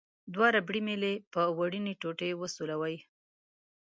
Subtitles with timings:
[0.33, 2.95] دوه ربړي میلې په وړینې ټوټې وسولوئ.